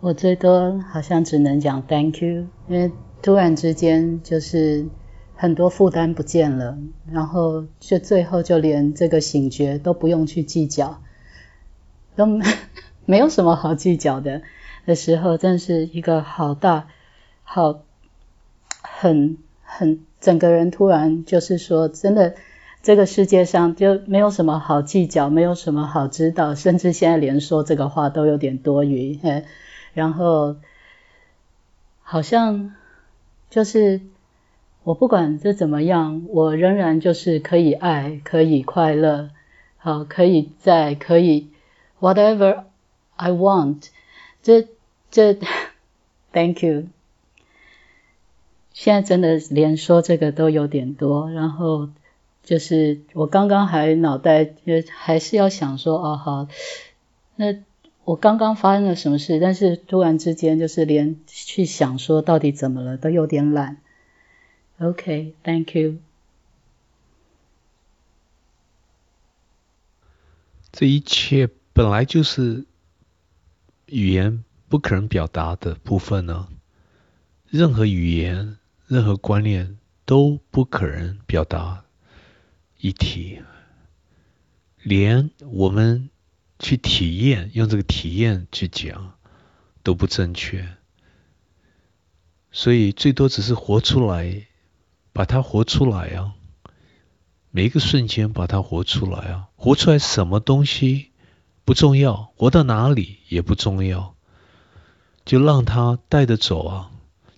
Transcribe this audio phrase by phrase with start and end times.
[0.00, 4.86] 我最多好像只能讲 Thank you，因为突然之间就是
[5.34, 6.78] 很多负担不见了，
[7.10, 11.02] 然后就最后就连这个醒觉都不用去计较，
[12.14, 12.26] 都
[13.04, 14.42] 没 有什么好计较的
[14.84, 16.88] 的时候，真是一个好大
[17.42, 17.80] 好
[18.82, 22.34] 很很整个人突然就是说真的。
[22.82, 29.18] 这个世界上就没有什么好计较，没有什么好知道，甚至现在连说这个话都有点多余。
[29.96, 30.56] 然后
[32.02, 32.74] 好像
[33.50, 34.00] 就是
[34.84, 39.30] 我不管这怎么样，我仍然就是可以爱，可以快乐，
[39.78, 41.48] 好，可以在，可以
[41.98, 42.64] whatever
[43.16, 43.88] I want。
[44.42, 44.68] 这
[45.10, 45.38] 这
[46.32, 46.84] ，Thank you。
[48.72, 51.88] 现在真的连说这个都有点多，然后。
[52.46, 56.46] 就是我刚刚还脑袋就还是要想说哦好，
[57.34, 57.56] 那
[58.06, 59.40] 我刚刚发生了什么事？
[59.40, 63.78] 但是突然之间就是连去想说到底怎么了都有点懒。
[64.78, 65.96] OK，Thank you。
[70.70, 72.64] 这一切本来就是
[73.86, 76.46] 语言不可能表达的部分呢。
[77.48, 81.82] 任何语言、任何观念都不可能表达。
[82.78, 83.42] 一体，
[84.82, 86.08] 连我们
[86.58, 89.14] 去体验，用这个体验去讲
[89.82, 90.76] 都不正确，
[92.50, 94.46] 所以最多只是活出来，
[95.12, 96.32] 把它活出来啊！
[97.50, 99.48] 每一个瞬间把它活出来啊！
[99.56, 101.12] 活出来什么东西
[101.64, 104.14] 不重要，活到哪里也不重要，
[105.24, 106.90] 就让它带着走啊！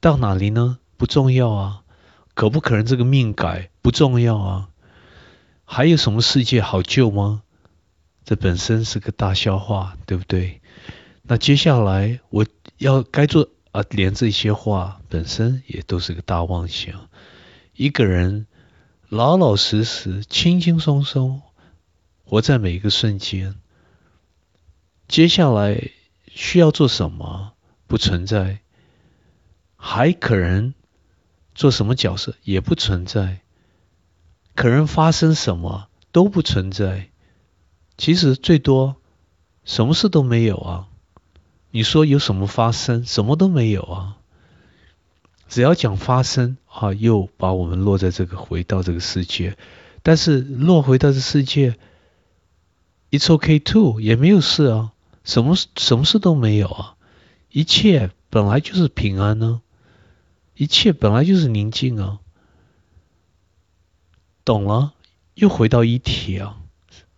[0.00, 0.78] 到哪里呢？
[0.96, 1.82] 不重要啊！
[2.34, 3.70] 可不可能这个命改？
[3.80, 4.68] 不重要啊！
[5.64, 7.42] 还有什么世界好救吗？
[8.24, 10.60] 这本身是个大笑话，对不对？
[11.22, 12.46] 那接下来我
[12.78, 17.08] 要该做啊，连这些话本身也都是个大妄想。
[17.74, 18.46] 一个人
[19.08, 21.42] 老老实实、轻轻松松
[22.24, 23.56] 活在每一个瞬间，
[25.08, 25.90] 接下来
[26.26, 27.52] 需要做什么
[27.86, 28.60] 不存在，
[29.76, 30.72] 还可能
[31.54, 33.40] 做什么角色也不存在。
[34.54, 37.10] 可能发生什么都不存在，
[37.96, 38.96] 其实最多
[39.64, 40.88] 什么事都没有啊！
[41.70, 43.04] 你说有什么发生？
[43.04, 44.16] 什么都没有啊！
[45.48, 49.56] 只要讲发生啊，又把我们落在这个回到这个世界，
[50.02, 51.78] 但是落回到这世界
[53.10, 56.96] ，it's okay too，也没有事啊，什么什么事都没有啊！
[57.50, 59.62] 一切本来就是平安呢，
[60.56, 62.18] 一切本来就是宁静啊！
[64.44, 64.92] 懂了，
[65.34, 66.58] 又回到一体啊，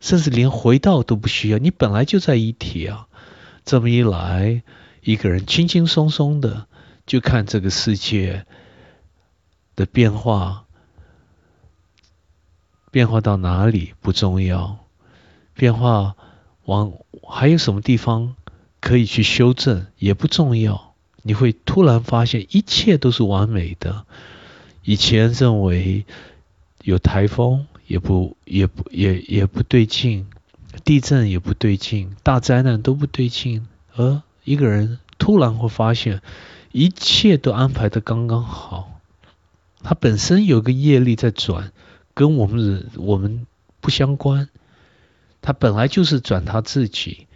[0.00, 3.08] 甚至连回到都不需要，你本来就在一体啊。
[3.64, 4.62] 这么一来，
[5.02, 6.66] 一个人轻轻松松的
[7.06, 8.46] 就看这个世界
[9.74, 10.64] 的变化，
[12.90, 14.78] 变化到哪里不重要，
[15.54, 16.14] 变化
[16.64, 16.92] 往
[17.28, 18.36] 还有什么地方
[18.80, 20.94] 可以去修正也不重要。
[21.22, 24.06] 你会突然发现一切都是完美的，
[24.82, 26.04] 以前认为。
[26.82, 30.26] 有台风也不也不也也不对劲，
[30.84, 36.20] 地震也不对劲，大灾难都不对劲，而一个人突然会发现，
[36.72, 39.00] 一切都安排的刚刚好。
[39.82, 41.72] 他本身有个业力在转，
[42.12, 43.46] 跟我们人我们
[43.80, 44.48] 不相关。
[45.40, 47.28] 他本来就是转他自己，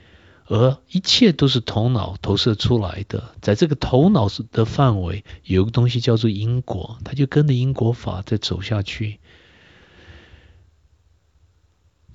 [0.46, 3.30] 而一切都是头脑投射出来的。
[3.40, 9.20] 在这个头脑的范围，有个东西叫做因果，他就跟着因果法在走下去。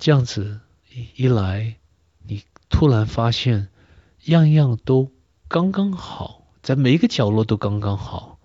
[0.05, 0.59] 这样子
[1.15, 1.77] 一来，
[2.27, 3.69] 你突然发现
[4.25, 5.11] 样样都
[5.47, 8.37] 刚刚好，在每一个角落都刚刚好，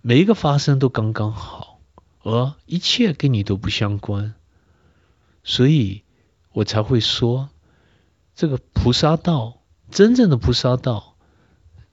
[0.00, 1.80] 每一个发生都刚刚好，
[2.22, 4.34] 而一切跟你都不相关，
[5.42, 6.04] 所以
[6.52, 7.48] 我才会说，
[8.36, 11.16] 这个菩萨道，真正的菩萨道，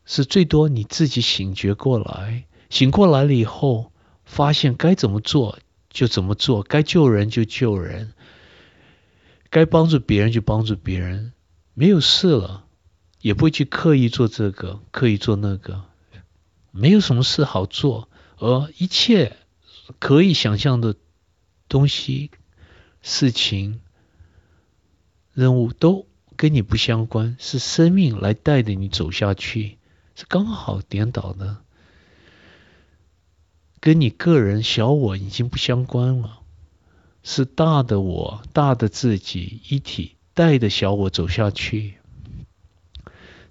[0.06, 3.92] 是最多你自己醒觉过来，醒过来了以后，
[4.24, 5.58] 发现该怎么做
[5.90, 8.14] 就怎么做，该救人就救人。
[9.56, 11.32] 该帮助别人就帮助别人，
[11.74, 12.66] 没有事了，
[13.22, 15.86] 也不会去刻意做这个，刻意做那个，
[16.72, 19.38] 没有什么事好做，而一切
[19.98, 20.98] 可以想象的
[21.70, 22.32] 东西、
[23.02, 23.80] 事情、
[25.32, 26.06] 任务都
[26.36, 29.78] 跟你不相关，是生命来带着你走下去，
[30.16, 31.60] 是刚好颠倒的，
[33.80, 36.42] 跟你个人小我已经不相关了。
[37.28, 41.96] 是大的我，大的自己一体带着小我走下去，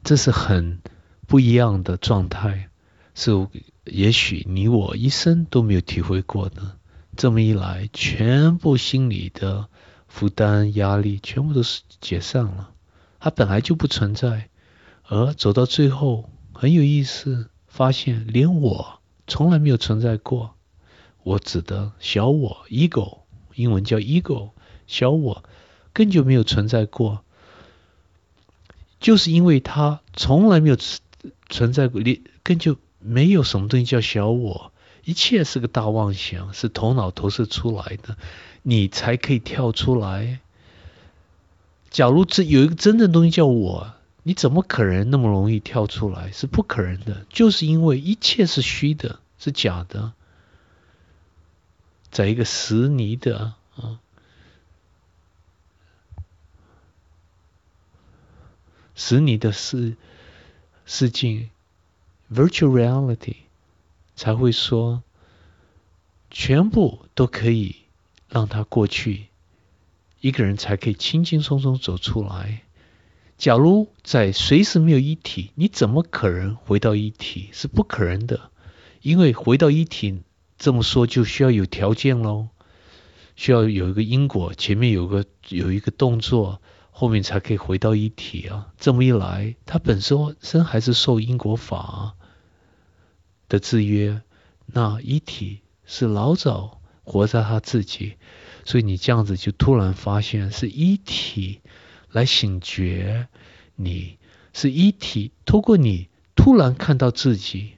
[0.04, 0.80] 这是很
[1.26, 2.70] 不一样的状态，
[3.16, 3.48] 是
[3.84, 6.76] 也许你我一生都没有体会过的。
[7.16, 9.68] 这么一来，全部心理的
[10.06, 12.70] 负担、压力全部都是解散了，
[13.18, 14.50] 它本来就不存在。
[15.02, 20.54] 而走到最后，很有意思，发现连我从来没有存在过。
[21.24, 23.23] 我指的小我 （ego），
[23.54, 24.50] 英文叫 ego，
[24.86, 25.44] 小我
[25.92, 27.24] 根本就没有存在过，
[29.00, 30.76] 就是因为它从来没有
[31.48, 34.72] 存在过，你根本就没有什么东西叫小我。
[35.04, 38.16] 一切是个大妄想，是头脑投射出来的，
[38.62, 40.40] 你才可以跳出来。
[41.90, 43.92] 假如这有一个真正东西叫我，
[44.22, 46.32] 你怎么可能那么容易跳出来？
[46.32, 50.14] 是不可能的，就是因为一切是虚的，是假的，
[52.14, 53.98] 在一个实拟的啊，
[58.94, 59.96] 实拟的世
[60.86, 61.50] 世境
[62.32, 63.36] （virtual reality）。
[64.16, 65.02] 才会说，
[66.30, 67.78] 全部都可以
[68.28, 69.26] 让它过去，
[70.20, 72.62] 一个人才可以轻轻松松走出来。
[73.36, 77.48] 假如在随时没有一体，你怎么可能回到一体？
[77.52, 78.52] 是不可能的，
[79.02, 80.22] 因为回到一体，
[80.64, 82.48] 这么说就需要有条件喽，
[83.36, 88.72] 需要有一个因果，前面有个有一个动作，后面才可以回到一体啊。
[88.78, 92.14] 这么一来，它本身身还是受因果法。
[93.46, 94.22] 的制约，
[94.64, 98.14] 那一体是老早活在他自己，
[98.64, 101.60] 所以你这样子就突然发现是一体
[102.10, 103.28] 来醒觉，
[103.76, 104.16] 你
[104.54, 107.74] 是一体，透过你突然看到自己，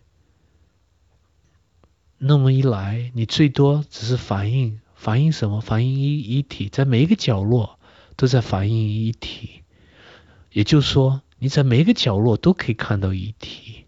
[2.19, 5.61] 那么一来，你最多只是反映，反映什么？
[5.61, 7.79] 反映一一体，在每一个角落
[8.17, 9.63] 都在反映一体，
[10.51, 13.85] 也就是说，你在每一个角落都可以看到一体。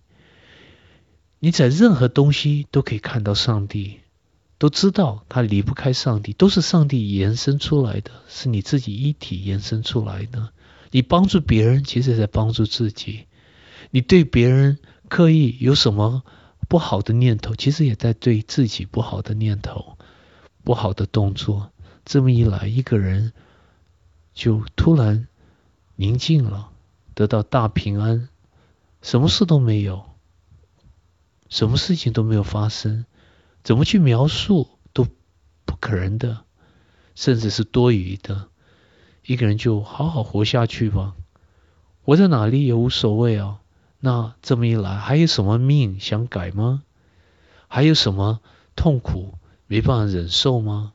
[1.40, 4.00] 你在任何东西都可以看到上帝，
[4.58, 10.50] 都知道他离不开上帝，都是上帝延伸出来的，是你自己一体延伸出来的。
[10.90, 13.26] 你帮助别人，其实在帮助自己；
[13.90, 14.78] 你对别人
[15.08, 16.25] 刻意有什么
[16.68, 19.96] 不好的念头，其实也在对自己不好的念头、
[20.62, 21.72] 不好的动作。
[22.04, 23.32] 这么一来，一个人
[24.34, 25.26] 就突然
[25.96, 26.70] 宁静了，
[27.14, 28.28] 得到大平安，
[29.02, 30.04] 什么事都没有。
[31.48, 33.06] 什么事情都没有发生，
[33.64, 35.06] 怎么去描述都
[35.64, 36.44] 不可能的，
[37.14, 38.48] 甚至是多余的。
[39.24, 41.14] 一个人就好好活下去吧，
[42.02, 43.60] 活在哪里也无所谓啊。
[44.00, 46.82] 那这么一来，还有什么命想改吗？
[47.66, 48.40] 还有什么
[48.76, 49.34] 痛苦
[49.66, 50.92] 没办法忍受吗？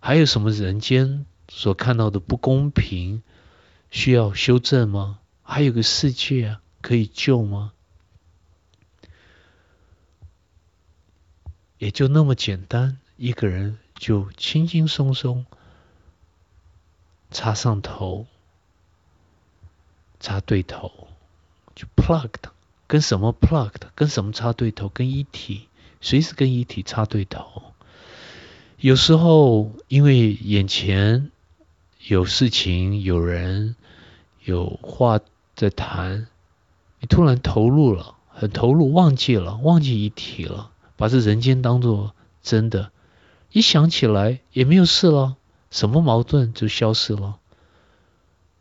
[0.00, 3.22] 还有什么人间所看到的不公平
[3.90, 5.20] 需要修正吗？
[5.42, 7.72] 还有个世界可以救吗？
[11.78, 15.46] 也就那么简单，一个人就轻轻松松
[17.30, 18.26] 插上头，
[20.20, 21.08] 插对头，
[21.74, 22.50] 就 plugged，
[22.86, 25.68] 跟什么 plugged，跟什么插对头，跟一体，
[26.00, 27.62] 随时跟一体插对头。
[28.78, 31.30] 有时候因为眼前
[32.06, 33.76] 有事情、有人、
[34.44, 35.20] 有话
[35.54, 36.26] 在谈，
[37.00, 40.70] 你突然投入了，很投入，忘记了，忘记一体了。
[40.96, 42.92] 把这人间当做真的，
[43.50, 45.36] 一想起来也没有事了，
[45.70, 47.38] 什么矛盾就消失了，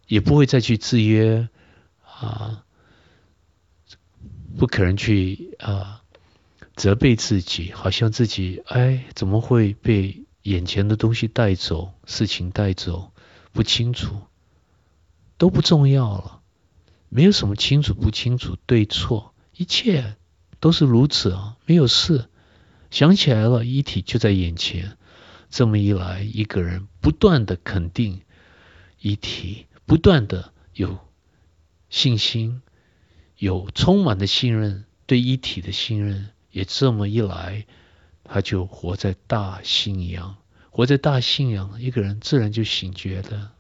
[0.08, 1.48] 也不会再去制约
[2.05, 2.63] 啊，
[4.57, 6.01] 不可能去啊
[6.75, 13.12] 责备自己，好像自己哎怎么会被眼前的东西带走，事情带走，
[13.51, 14.15] 不清楚，
[15.38, 16.41] 都不重要了，
[17.10, 20.15] 没有什么清楚不清楚对错，一切。
[20.60, 22.29] 都是如此啊，没有事，
[22.89, 24.98] 想起来了，一体就在眼前。
[25.50, 28.22] 这么一来，一个人不断的肯定
[29.01, 31.00] 一体，不断的有
[31.89, 32.62] 信心，
[33.38, 36.30] 有充满的信任，对一体的信任。
[36.52, 37.66] 也这么一来，
[38.24, 40.36] 他就活在大信仰，
[40.70, 43.52] 活在大信仰，一个人自然就醒觉的。